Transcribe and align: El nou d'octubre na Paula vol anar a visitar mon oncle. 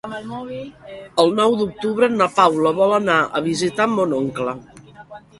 El 1.23 1.33
nou 1.39 1.57
d'octubre 1.59 2.09
na 2.13 2.27
Paula 2.37 2.71
vol 2.79 2.95
anar 2.95 3.17
a 3.41 3.43
visitar 3.49 3.87
mon 3.93 4.17
oncle. 4.21 4.57